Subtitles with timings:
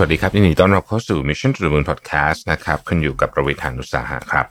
[0.00, 4.46] สวัสดีครับยินดีต้อนรับเข้าสู่ Mission to the Moon Podcast นะครับคุณอยู่กับประวิทยานุสาหะครับ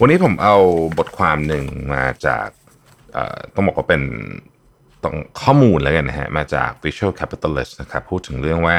[0.00, 0.56] วันนี้ผมเอา
[0.98, 1.64] บทความหนึ่ง
[1.94, 2.46] มาจาก
[3.54, 4.02] ต้องบอกว่าเป็น
[5.04, 8.76] ต้องข้อมูลแล้วกันนะฮะมาจาก Visual Capitalist นะครับพูดถึงเรื่องว่า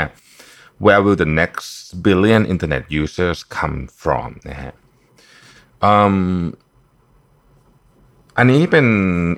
[0.85, 1.67] where will the next
[2.07, 4.73] billion internet users come from นะฮะ
[8.37, 8.85] อันนี้เป็น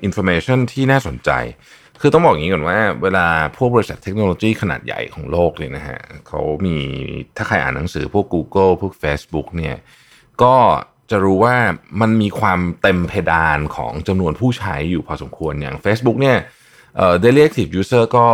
[0.08, 1.32] information ที่น่าสนใจ
[2.02, 6.78] คือต้องบอกอย่างนี้ก่อนว่า เวลาพวกบริษัทเทคโนโลยีขนาดใหญ่ของโลกเลยนะฮะเขามี
[7.38, 9.76] ถ้าใครอ่านหนังสือพวก Google พวก Facebook เนี่ย
[10.44, 10.56] ก็
[11.12, 11.56] จะรู้ว่า
[12.02, 16.38] มันมีความเต็มเพดานของจำนวนผู้ใช้อยู่พอสมควรอย่าง Facebook เนี่ย
[16.98, 18.28] เอ่อ daily active user ก็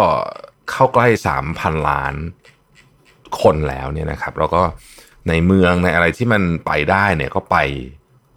[0.71, 1.07] เข้าใกล้
[1.47, 2.13] 3,000 ล้าน
[3.41, 4.61] คนแล้วเนี่ยนะครับ แล้วก็
[5.29, 7.57] ในเมืองในอะไรที่มันไปได้เนี่ยก็ไป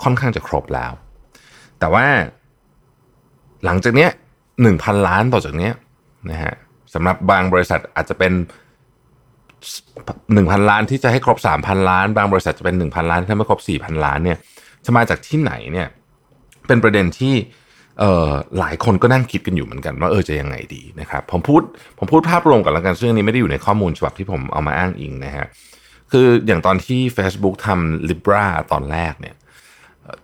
[0.02, 0.92] ค่อนข้างจะครบแล้ว
[1.82, 2.06] แต่ว่า
[3.64, 4.10] หลังจากเนี้ย
[4.62, 5.72] หนึ่งพันล้านต่อจากเนี้ย
[6.30, 6.54] นะฮะ
[6.94, 8.32] สำหรับบางบริษัทอาจจะเป็น
[10.34, 14.38] หนึ่งพันล้านที่จะให้ครบสามพันล้าน บางบริษัทจะเป็นหนึ่งพันล้านที่ไม่ครบสี่พันล้านเนี่ย
[14.84, 15.88] จะมาจากที่ไหนเนี่ย
[16.66, 17.34] เป็นประเด็นที่
[17.98, 21.62] เอ่อหลายคนก็นั่งคิดกันอยู่เหมือนกันว่าเออจะยังไงดีนะครับผมพูด
[21.98, 25.46] ผมพูดภาพรวมกันแล้วกันซึ่งอันนี้ไม่ได้อยู่ในข้อมูลฉบับที่ผมเอามาอ้างอิงนะฮะ
[26.12, 29.34] คืออย่างตอนที่ Facebook ทำ Libra ตอนแรกเนี่ย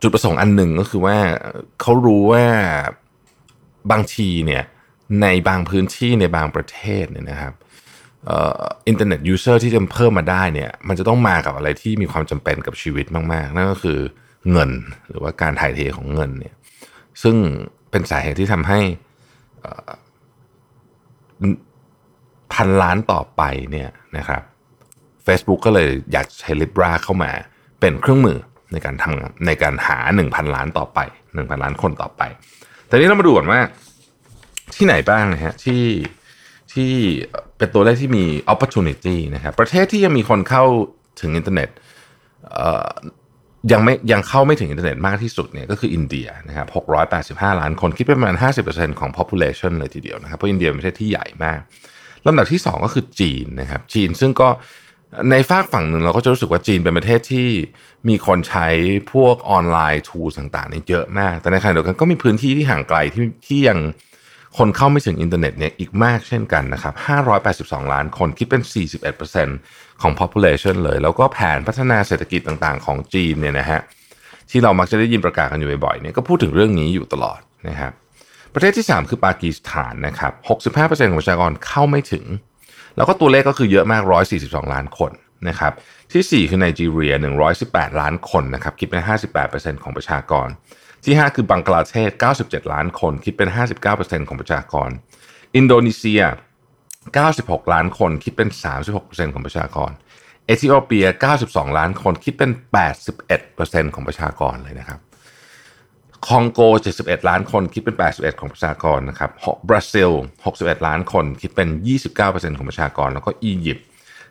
[0.03, 1.17] จุดประสงค์อันหนึ่งก็คือว่า
[1.81, 2.45] เขารู้ว่า
[3.91, 4.65] บางทีเนี่ย
[5.23, 7.53] ในบางพื้นที่ในบางประเทศเนี่ยนะครับ
[8.89, 13.99] internet user ที่จะเพิ่มมาได้เนี่ยมันจะต้องมากับอะไรที่มีความจำเป็นกับชีวิตมาก ๆ นั่นก็คือ
[14.51, 14.71] เงิน
[15.09, 16.55] หรือว่าการถ่ายเทของเงินเนี่ย
[17.23, 17.37] ซึ่ง
[17.91, 18.81] เป็นสาเหตุที่ทำให้
[22.53, 24.43] พันล้านต่อไปเนี่ยนะครับ
[25.27, 27.31] Facebook ก็เลยอยากใช้ Libra เข้ามา
[27.81, 28.39] เป็นเครื่องมือ
[28.73, 29.99] ในการทำในการหา
[30.29, 30.99] 1,000 ล้านต่อไป
[31.33, 32.23] 1,000 ล้านคนต่อไป
[32.87, 33.61] แต่นี้เรามาดูก่อนว่า
[34.77, 35.85] ที่ไหนบ้างนะฮะที่
[36.73, 36.91] ที่
[37.59, 40.65] เป็นตัวเลขที่มี opportunity นะครับประเทศที่ยังมีคนเข้า
[41.21, 41.69] ถึงอินเทอร์เน็ต
[43.73, 46.67] ยังไม่ยังเข้าไม่ถึงอินเทอร์เน็ตมากที่สุดเนี่ยก็คืออินเดียนะครับ
[47.55, 48.37] 685 ล้านคนคิดเป็นประมาณ
[48.69, 51.59] 50%ของ population เลยทีเดียวนะครับเพราะอินเดียเป็นประเทศที่ใหญ่มาก
[52.27, 54.49] ลำดับที่ 2 ก็คือจีนนะครับจีนซึ่งก็
[55.31, 57.49] ในฝากฝั่งหนึ่งเราก็จะรู้สึกว่าจีนเป็นประเทศที่
[58.09, 58.69] มีคนใช้
[59.13, 63.79] พวกออนไลน์ทูต่างๆนี่เยอะมาก แต่ในขณะเดียวกันก็มีพื้นที่ที่ห่างไกลที่ที่ยัง
[64.59, 66.95] คนเข้าไม่ถึงอินเทอร์เน็ตเนี่ยอีกมากเช่นกันนะครับ
[67.85, 68.63] 582 ล้านคนคิดเป็น
[69.33, 73.81] 41%ของ population เลย แล้วก็แผนพัฒนาเศรษฐกิจต่างๆ ของจีนเนี่ยนะฮะ
[74.51, 77.93] ที่เรามักจะได้ยินประกาศกันอยู่บ่อยๆเนี่ยก็พูดถึงเรื่องนี้อยู่ตลอดนะครับ
[78.55, 80.33] ประเทศที่ 3 คือปากีสถานนะครับ
[80.77, 82.25] 65%ของประชากรเข้าไม่ถึง
[82.99, 84.03] แล้วก็ตัวเลขก็คือเยอะมาก
[84.39, 85.11] 142 ล้านคน
[85.49, 85.73] นะครับ
[86.13, 87.15] ที่ 4 คือไนจีเรีย
[87.57, 89.03] 118 ล้านคนนะครับคิดเป็น
[89.43, 90.49] 58%ของประชากร
[91.05, 92.11] ที่ 5 คือบังกลาเทศ
[92.43, 93.49] 97 ล้านคน คิดเป็น
[93.89, 94.89] 59%ของประชากร
[95.57, 96.23] อินโดนีเซีย
[96.97, 98.49] 96 ล้านคน คิดเป็น
[98.93, 99.91] 36%ของประชากร
[100.47, 101.07] เอธิโอเปีย
[101.43, 102.51] 92 ล้านคนคิดเป็น
[103.23, 105.01] 81%ของประชากรเลยนะครับ
[106.27, 106.61] คองโก
[106.99, 109.31] 71 ล้านคนคิดเป็น 81 ของประชากรนะครับ
[109.69, 110.11] บราซิล
[110.49, 111.69] 61 ล้านคนคิดเป็น
[112.15, 113.87] 29%ของประชากร แล้วก็อียิปต์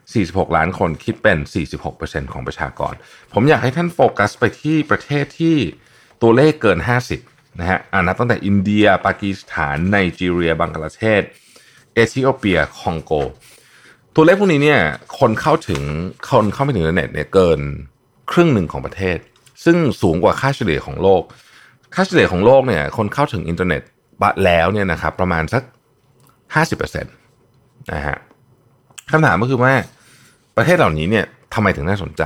[0.06, 1.38] 46 ล้านคนคิดเป็น
[1.86, 2.94] 46%ของประชากร
[3.34, 5.56] ผมอยากให้ท่านโฟกัสไปที่ประเทศที่
[6.22, 6.80] ตัวเลขเกิน
[7.20, 11.22] 50 นะฮะอ่านับตั้งแต่อินเดีย ปากีสถานไนจีเรีย บังกลาเทศ
[11.94, 13.12] เอธิโอเปีย คองโก
[14.16, 14.82] ตัวเลขพวกนี้เนี่ย
[15.20, 15.82] คนเข้าถึง
[16.30, 17.60] คนเข้าไม่ถึงอินเทอร์เน็ตเนี่ยเกิน
[18.32, 19.18] ครึ่งหนึ่งของประเทศ
[19.66, 21.24] ซึ่งสูงกว่าค่าเฉลี่ยของโลก
[21.96, 23.82] ค่าเฉลี่ยของโลกเนี่ยคนเข้าถึงอินเทอร์เน็ต
[24.46, 25.64] แล้วเนี่ยนะครับประมาณสัก
[26.56, 28.18] 50%นะฮะ
[29.12, 29.74] คำถามก็คือว่า
[30.58, 32.24] ประเทศเหล่านี้เนี่ยทำไมถึงน่าสนใจ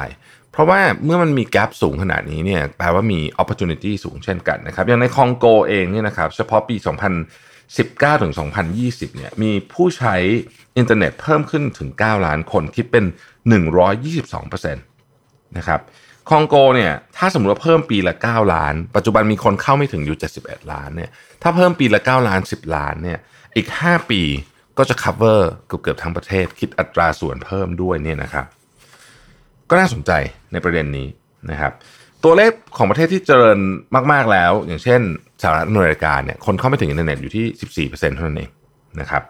[0.51, 6.75] เพราะว่าเมื่อมันมี gap สูงขนาดนี้เนี่ยแปลว่ามี opportunity สูงเช่นกันนะครับ อย่างในคองโกเองเนี่ยนะครับเฉพาะปี
[7.29, 8.33] 2019 ถึง
[8.75, 10.15] 2020 เนี่ยมีผู้ใช้
[10.77, 13.05] อินเทอร์เน็ตเพิ่มขึ้นถึง 9 ล้านคนคิดเป็น
[13.89, 15.79] 122%นะครับ
[16.31, 21.09] คองโกเนี่ยถ้าสมมติว่าเพิ่มปีละ 9 ล้าน ปัจจุบันมีคนเข้าไม่ถึงอยู่ 71 ล้านเนี่ย
[21.41, 23.19] ถ้าเพิ่มปีละ 9 ล้าน 10 ล้านเนี่ย
[23.55, 24.21] อีก 5 ปี
[24.77, 28.45] ก็จะ cover เกือบเกือบทั้งประเทศ คิดอัตราส่วนเพิ่มด้วยเนี่ยนะครับ
[29.69, 30.11] ก็น่าสนใจ
[30.51, 31.07] ในประเด็นนี้
[31.51, 31.71] นะครับ
[32.23, 33.59] ตัวเลขของประเทศที่เจริญ
[34.11, 35.01] มาก ๆแล้ว อย่างเช่น
[35.41, 38.49] สหรัฐอเมริกาเนี่ยคนเข้าไม่ถึงอินเทอร์เน็ตอยู่ที่ 14%เท่านั้นเอง
[38.99, 39.23] นะครับ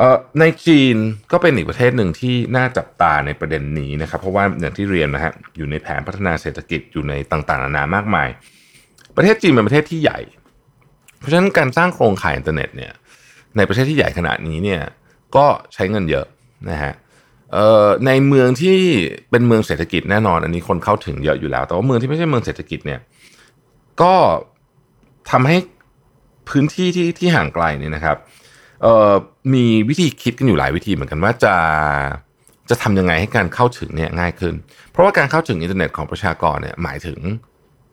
[0.00, 0.96] เอ่อในจีน
[1.32, 8.28] ก็เป็นอีกประเทศหนึ่งที่น่าจับตาในประเด็นนี้นะครับ เพราะว่าอย่างที่เรียนนะฮะอยู่ในแผนพัฒนาเศรษฐกิจอยู่ในต่างๆนานามากมาย
[9.16, 10.20] ประเทศจีนเป็นประเทศที่ใหญ่
[11.18, 12.92] เพราะฉะนั้นการสร้างโครงข่ายอินเทอร์เน็ตเนี่ย
[13.56, 14.80] ในประเทศที่ใหญ่ขนาดนี้เนี่ย
[15.36, 16.26] ก็ใช้เงินเยอะ
[16.70, 16.92] นะฮะ
[17.52, 18.78] เอ่อในเมืองที่
[19.30, 23.00] เป็นเมืองเศรษฐกิจแน่นอน อันนี้คนเข้าถึงเยอะอยู่แล้ว แต่ว่าเมืองที่ไม่ใช่เมืองเศรษฐกิจเนี่ย
[24.02, 24.14] ก็
[25.30, 25.56] ทำให้
[26.48, 28.16] พื้นที่ที่ที่ห่างไกลเนี่ยนะครับ
[29.54, 31.54] มีวิธีคิดกันอยู่หลายวิธีเหมือนกันว่าจะ
[32.70, 34.54] จะทำยังไงให้การเข้าถึงเนี่ยง่ายขึ้น
[34.90, 37.18] เพราะว่าการเข้าถึงอินเทอร์เน็ตของประชากรเนี่ยหมายถึง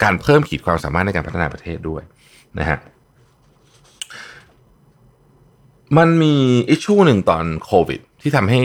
[0.04, 2.04] การเพิ่มขีดความสามารถในการพัฒนาประเทศด้วย
[2.60, 2.78] นะฮะ
[5.98, 6.36] มันมี
[6.70, 8.62] อิชชูหนึ่งตอนโควิด ที่ทำให้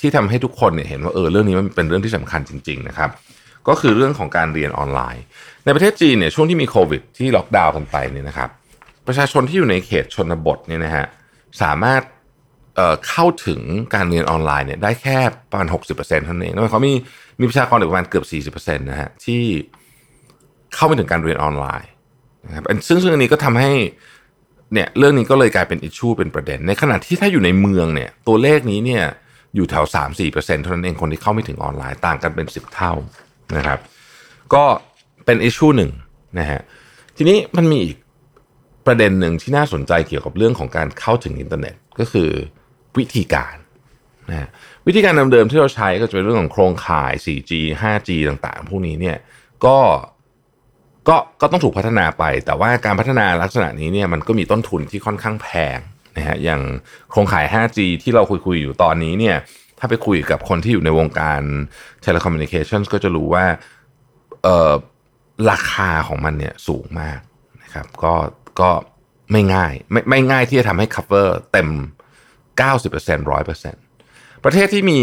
[0.00, 3.10] ที่ทำให้ทุกคนเนี่ยเห็นว่าเออเรื่องนี้มันเป็นเรื่องที่สำคัญจริง ๆ นะครับ
[3.68, 5.24] ก็คือเรื่องของการเรียนออนไลน์
[5.64, 8.50] ในประเทศจีนเนี่ยช่วงที่มีโควิด ที่ล็อกดาวน์กันไปเนี่ยนะครับ
[9.06, 11.06] ประชาชนที่อยู่ในเขตชนบทเนี่ยนะฮะ
[11.62, 12.02] สามารถ
[12.76, 13.60] เเข้าถึง
[13.94, 15.18] การเรียนออนไลน์เนี่ยได้แค่
[15.50, 16.92] ประมาณ 60%เท่านั้นเองเขามี
[17.40, 19.42] มีประชากรอีกประมาณเกือบ 40%นะฮะที่
[20.74, 21.90] เข้าไม่ถึงการเรียนออนไลน์
[22.46, 23.72] นะครับซึ่งซึ่งอันนี้ก็ทำให้
[24.72, 29.04] เนี่ยเรื่องนี้ก็เลยกลายเป็น issue เป็นประเด็น ในขณะที่ถ้าอยู่ในเมืองเนี่ยตัวเลขนี้เนี่ย
[29.54, 29.84] อยู่แถว
[30.18, 32.92] 3-4%เท่านั้นเองคนที่เข้าไม่ถึงออนไลน์ต่างกันเป็น 10 เท่า
[33.56, 33.78] นะครับ
[34.54, 34.64] ก็
[35.24, 35.90] เป็น issue หนึ่ง
[36.38, 36.60] นะฮะ
[37.16, 37.96] ทีนี้มันมีอีก
[38.86, 42.30] ประเด็นหนึ่งที่น่าสนใจเกี่ยวกับเรื่องของการเข้าถึงอินเทอร์เน็ตก็คือ
[42.98, 43.56] วิธีการ
[44.30, 44.48] นะฮะ
[44.86, 49.16] วิธีการเดิมๆที่เราใช้ก็จะเป็นเรื่องของโครงข่าย 4G 5G ต่างๆ พวกนี้เนี่ย
[49.64, 49.78] ก็
[51.08, 55.78] ก็ก็ต้องถูกพัฒนาไป แต่ว่าการพัฒนาลักษณะนี้เนี่ยมันก็มีต้นทุนที่ค่อนข้างแพง
[56.16, 56.60] นะฮะอย่าง
[57.10, 59.36] โครงข่าย 5G ที่เราคุยคุยอยู่ตอนนี้เนี่ย
[59.78, 61.42] ถ้าไปคุยกับคนที่อยู่ในวงการ
[62.04, 63.44] telecommunications ก็จะรู้ว่า
[64.42, 64.72] เอ่อ
[65.50, 67.20] ราคาของมันเนี่ยสูงมาก
[67.62, 68.14] นะครับก็
[68.60, 68.70] ก็
[69.32, 71.68] ไม่ง่าย ไม่ไม่ง่ายที่จะทำให้ cover เต็ม
[72.60, 75.00] 90% 100%ประเทศที่มี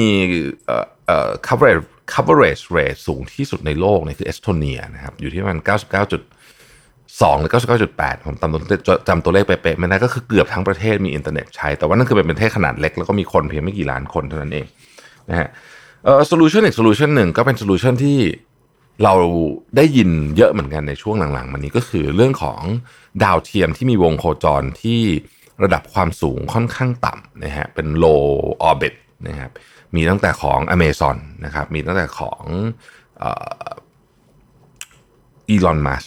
[0.65, 7.51] เอ่อเอ่อ coverage coverage rate สูงที่สุดในโลกเนี่ยคือเอสโตเนียนะครับอยู่ที่มาณ99.2 หรือ
[7.93, 14.65] 99.8 ผมจำตัวจำตัวเลขเป๊ะๆไม่ได้ก็คือเกือบทั้งประเทศมีอินเทอร์เน็ตใช้ แต่ว่านั่นคือเป็นประเทศขนาดเล็ก แล้วก็มีคนเพียงไม่กี่ล้านคนเท่านั้นเอง
[15.29, 15.47] นะฮะ
[16.05, 18.17] เอ่อ solution อีก solution หนึ่งก็เป็น solution ที่
[19.03, 19.13] เรา
[19.75, 22.61] ได้ยินเยอะเหมือนกันในช่วงหลังๆมานี้ก็คือเรื่องของ
[23.23, 25.01] ดาวเทียมที่มีวงโคจรที่
[25.63, 28.25] ระดับความสูงค่อนข้างต่ำนะฮะเป็น low
[28.69, 28.95] orbit
[29.27, 29.51] นะครับ
[29.95, 32.43] มีตั้งแต่ของ Amazon นะครับมีตั้งแต่ของ
[35.49, 36.03] อีลอนมัส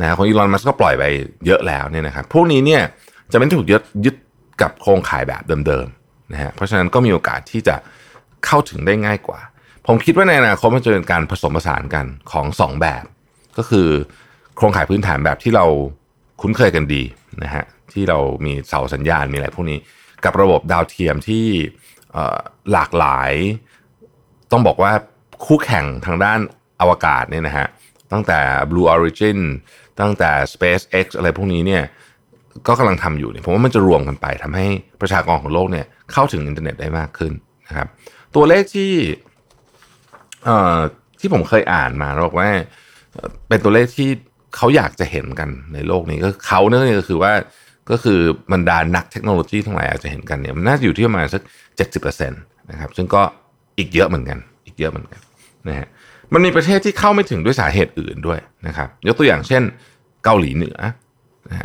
[0.00, 1.04] นะของอีลอนมัสก็ปล่อยไป
[1.46, 2.82] เยอะแล้วเนี่ยนะครับพวกนี้เนี่ย
[3.32, 4.14] จะไม่ถูกยึดยึด
[4.62, 7.76] กับโครงข่ายแบบเดิมๆนะฮะเพราะฉะนั้นก็มีโอกาสที่จะ
[8.46, 9.40] เข้าถึงได้ง่ายกว่า
[9.86, 13.04] ผมคิดว่าในอนาคตมันจะเป็นการผสมผสานกันของสองแบบ
[13.58, 13.88] ก็คือ
[14.56, 15.66] โครงข่ายพื้นฐานแบบที่เรา
[16.40, 17.02] คุ้นเคยกันดี
[17.42, 19.78] นะฮะที่เรามีเสาสัญญาณมีอะไรพวกนี้
[20.24, 21.44] กับระบบดาวเทียมที่
[22.72, 23.32] หลากหลาย
[24.52, 24.92] ต้องบอกว่า
[25.46, 26.38] คู่แข่งทางด้าน
[26.80, 27.66] อวกาศเนี่ยนะฮะ
[28.12, 28.40] ตั้งแต่
[28.70, 29.38] Blue Origin
[30.00, 31.82] ตั้งแต่ SpaceX อะไรพวกนี้เนี่ย
[32.66, 34.66] ก็กำลังทำอยู่เนี่ยผมว่ามันจะรวมกันไปทำให้
[35.00, 37.32] ประชากรของโลกเนี่ยเข้าถึงอินเทอร์เน็ตได้มากขึ้น
[37.68, 37.88] นะครับ
[38.34, 38.92] ตัวเลขที่
[41.20, 42.48] ที่ผมเคยอ่านมาบอกว่า
[43.48, 44.08] เป็นตัวเลขที่
[44.56, 47.32] เขาอยากจะเห็นกันในโลกนี้ก็เขาเนี่ยก็คือว่า
[47.90, 48.18] ก็คือ
[48.52, 51.42] บรรดานักเทคโนโลยีทั้งหลายอาจจะเห็นกันเนี่ยมันน่าจะอยู่ที่ประมาณสัก
[51.76, 52.40] เจ็ดสิบเปอร์เซ็นต์
[52.70, 53.22] นะครับ ซึ่งก็
[53.78, 55.20] อีกเยอะเหมือนกัน อีกเยอะเหมือนกัน
[55.68, 55.86] นะฮะ
[56.32, 59.62] มันมีประเทศที่เข้าไม่ถึงด้วยสาเหตุอื่นด้วยนะครับยกตัวอย่างเช่น
[60.24, 60.76] เกาหลีเหนือ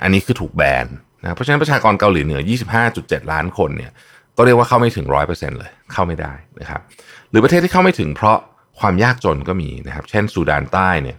[0.04, 0.86] อันนี้คือถูกแบน
[1.22, 2.42] นะเพราะฉะนั้นประชากรเกาหลีเหนือ
[2.86, 3.92] 25.7 ล้านคนเนี่ย
[4.38, 6.82] ก็เรียกว่าเข้าไม่ถึงร้อยเปอร์เซ็นต์เลยเข้าไม่ได้นะครับ
[7.30, 8.38] หรือประเทศที่เข้าไม่ถึงเพราะ
[8.82, 11.18] ความยากจนก็มีนะครับ เช่นซูดานใต้เนี่ย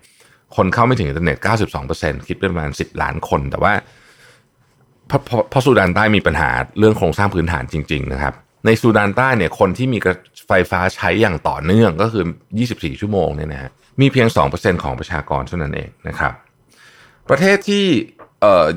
[0.56, 1.36] คนเข้าไม่ถึงอินเทอร์เน็ต
[1.82, 3.72] 92%คิดเป็นประมาณ 10 ล้านคน แต่ว่า
[5.08, 8.34] เพราะเพราะซูดานใต้มีปัญหาเรื่องโครงสร้างพื้นฐานจริง ๆ นะครับ
[8.66, 9.98] ในซูดานใต้เนี่ยคนที่มี
[10.48, 12.24] ไฟฟ้าใช้อย่างต่อเนื่องก็คือ
[12.62, 16.32] 24 ชั่วโมงเนี่ยนะฮะมีเพียง 2%ของประชากรเท่านั้นเองนะครับ
[17.28, 17.84] ประเทศที่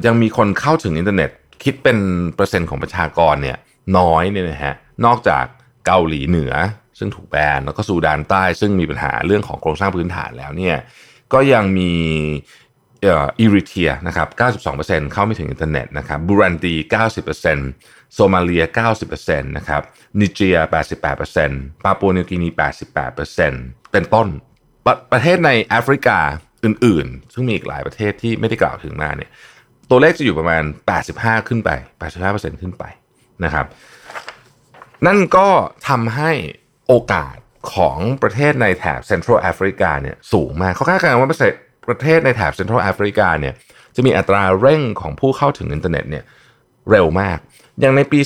[0.05, 1.29] ยังมีคนเข้าถึงอินเทอร์เน็ต
[1.63, 1.97] คิดเป็น
[2.35, 3.57] เปอร์เซ็นต์ของประชากรเนี่ย
[3.97, 4.75] น้อยเนี่ยนะฮะ
[5.05, 5.45] นอกจาก
[5.85, 6.53] เกาหลีเหนือ
[6.99, 10.77] ซึ่งถูกแบนแล้วก็ซูดานใต้ ซึ่งมีปัญหาเรื่องของโครงสร้างพื้นฐานแล้วเนี่ย
[11.33, 11.91] ก็ยังมี
[13.05, 14.27] เอริเทรียนะครับ
[14.69, 16.75] 92%เข้าไม่ถึงอินเทอร์เน็ตนะครับบูรันดี
[17.43, 18.63] 90%โซมาเลีย
[19.05, 19.81] 90%นะครับ
[20.19, 20.57] นิเจีย
[21.21, 22.49] 88%ปาปัวนิวกินี
[23.19, 24.27] 88%เป็นต้น
[24.85, 26.19] ปประเทศในแอฟริกา
[26.63, 29.29] อื่นๆ ซึ่งมีอีกหลายประเทศที่ไม่ได้กล่าวถึงมาเนี่ย
[29.89, 30.63] ตัวเลขจะอยู่ประมาณ
[31.05, 31.69] 85 ขึ้นไป
[32.15, 32.83] 85%ขึ้นไป
[33.43, 33.65] นะครับ
[35.07, 35.47] นั่นก็
[35.89, 36.31] ทำให้
[36.87, 37.35] โอกาส
[37.73, 41.29] ของประเทศในแถบเซ็นทรัลแอฟริกาเนี่ยสูงมากเขาคาดการณ์ว่า
[41.89, 43.53] ประเทศในแถบเซ็นทรัลแอฟริกาเนี่ย
[43.95, 46.23] จะมีอัตราเร่งของผู้เข้าถึงอินเทอร์เน็ตเนี่ย
[46.91, 47.37] เร็วมาก
[47.79, 48.19] อย่างในปี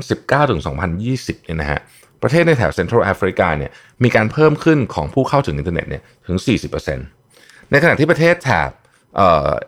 [0.00, 0.60] 2019 ถึง
[1.04, 1.80] 2020 เนี่ยนะฮะ
[2.22, 3.70] ประเทศในแถบเซ็นทรัลแอฟริกาเนี่ย
[4.04, 6.36] มีการเพิ่มขึ้นของผู้เข้าถึงอินเทอร์เน็ตเนี่ยถึง
[6.84, 8.70] 40%ในขณะที่ประเทศแถบ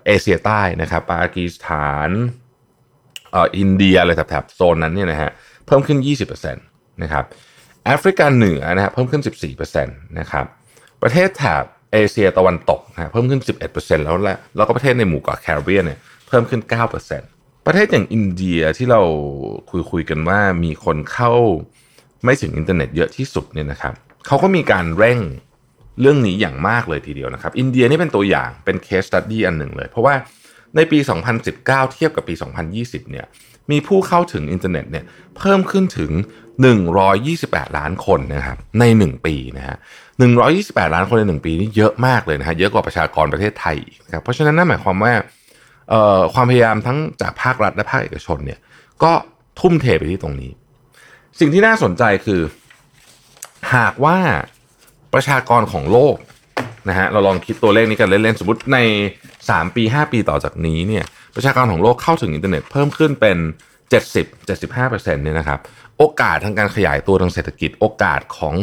[0.06, 2.10] เอเชียใต้นะครับปากีสถาน
[3.36, 5.30] อินเดียอะไรแถบโซนนั้นเนี่ยนะฮะ
[5.66, 7.24] เพิ่มขึ้น 20%นะครับ
[7.87, 9.23] แอฟริกาเหนือนะฮะเพิ่มขึ้น
[9.64, 10.47] 14%นะครับ
[11.02, 13.40] ประเทศแถบเอเชียตะวันตกนะเพิ่มขึ้น
[13.73, 16.61] 11%แล้วแหละแล้วก็ประเทศในหมู่เกาะแคริบเบียนเนี่ยเพิ่มขึ้น
[17.14, 19.02] 9%ประเทศอย่างอินเดียที่เรา
[19.71, 21.33] คุยคุยกันว่ามีคนเข้า
[22.25, 23.95] ไม่ถึงอินเทอร์เน็ตเยอะที่สุดเนี่ยนะครับ
[24.26, 25.19] เขาก็มีการเร่ง
[26.00, 30.14] เรื่องนี้อย่างมากเลยทีเดียวนะครับ อินเดียนี่เป็นตัวอย่างเป็น case study อันหนึ่งเลย เพราะว่า
[30.76, 30.99] ในปี
[31.47, 32.35] 2019 เทียบกับปี
[32.73, 33.26] 2020 เนี่ย
[33.71, 35.05] มีผู้เข้าถึงอินเทอร์เน็ตเนี่ย
[35.38, 36.11] เพิ่มขึ้นถึง
[36.64, 39.76] 128 ล้านคนนะครับใน 1 ปีนะฮะ
[40.36, 45.12] 128 ล้านคนใน 1 ปีนี่เยอะมากเลยนะฮะเยอะกว่าประชากรประเทศไทยอีกครับเพราะฉะนั้นนั่นหมายความว่า
[46.34, 48.58] ความพยายามทั้งจากภาครัฐและภาคเอกชนเนี่ย
[49.02, 49.12] ก็
[49.60, 50.50] ทุ่มเทไปที่ตรงนี้
[51.40, 52.40] สิ่งที่น่าสนใจคือ
[53.75, 54.18] หากว่า
[55.14, 56.16] ประชากรของโลก
[56.88, 58.78] นะฮะเราลองคิดตัวเลขนี้กันเล่นๆสมมติใน
[59.28, 63.38] 3 ปี 5 ปีต่อจากนี้เนี่ยประชากรของโลกเข้าถึงอินเทอร์เน็ตเพิ่มขึ้นเป็น
[64.30, 65.60] 70-75%เนี่ยนะครับ
[65.98, 68.54] โอกาสทางการขยายตัวทางเศรษฐกิจ โอกาสของ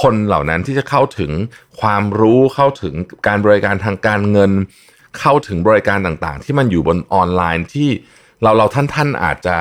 [0.00, 1.32] คนเหล่านั้นที่จะเข้าถึง
[1.80, 2.94] ความรู้เข้าถึง
[3.26, 4.52] การบริการทางการเงิน
[5.18, 7.88] เข้าถึงบริการต่างๆ ที่มันอยู่บนออนไลน์ที่
[8.42, 9.56] เราเราท่านท่านอาจจะ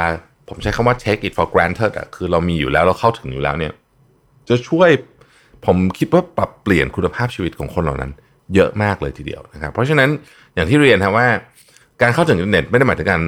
[0.50, 3.74] ผมใช้คำว่า take it for granted อะคือเรามีอยู่แล้วเราเข้าถึงอยู่แล้วเนี่ย
[4.50, 4.90] จะช่วย
[5.66, 8.12] ผมคิดว่าปรับเปลี่ยนคุณภาพชีวิตของคนเหล่านั้น
[8.56, 10.10] เยอะมากเลยทีเดียวนะครับ เพราะฉะนั้น
[10.54, 11.28] อย่างที่เรียนครับว่า
[12.02, 13.22] การเข้าถึงอินเทอร์เน็ตไม่ได้หมายถึงการ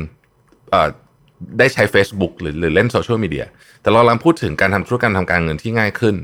[1.59, 3.45] ได้ใช้ Facebook หรือหรือเล่นโซเชียลมีเดีย
[3.81, 6.15] แต่เรากำลังพูดถึงการทำธุรกรรมทางการเงินที่ง่ายขึ้น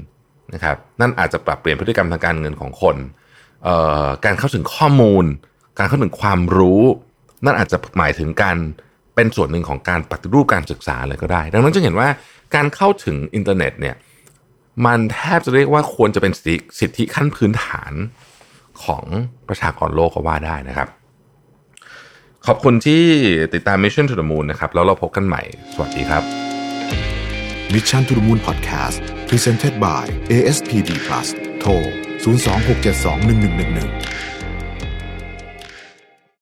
[0.54, 2.98] นะครับนั่นอาจจะปรับเปลี่ยนพฤติกรรมทางการเงินของคน
[4.26, 5.26] การเข้าถึงข้อมูล
[5.80, 6.82] การเข้าถึงความรู้
[7.46, 8.58] นั่นอาจจะหมายถึงการ
[9.16, 12.08] เป็นส่วนหนึ่งของการปฏิรูปการศึกษาเลยก็ได้ ดังนั้นจะเห็นว่า
[12.56, 13.96] การเข้าถึงอินเทอร์เน็ตเนี่ย
[14.86, 16.34] มันแทบจะเรียกว่าควรจะเป็น
[16.80, 17.94] สิทธิขั้นพื้นฐาน
[18.84, 19.04] ของ
[19.48, 20.88] ประชากรโลกก็ว่าได้นะครับ
[22.48, 23.04] ขอบคุณที่
[23.54, 25.42] ติดตาม Mission to the Moon นะครับ แล้วเราพบกันใหม่
[25.74, 26.24] สวัสดีครับ
[27.74, 28.98] Mission to the Moon Podcast
[29.30, 31.28] Presented by ASPD Plus
[31.60, 31.72] โทร
[32.24, 34.35] 026721111